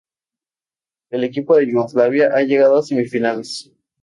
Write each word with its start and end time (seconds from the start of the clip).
El 1.11 1.23
equipo 1.23 1.55
de 1.55 1.67
Yugoslavia 1.67 2.31
ha 2.33 2.41
llegado 2.41 2.79
a 2.79 2.81
semifinales. 2.81 3.71